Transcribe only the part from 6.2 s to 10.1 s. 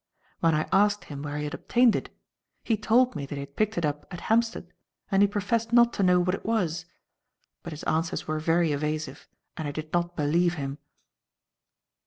it was. But his answers were very evasive and I did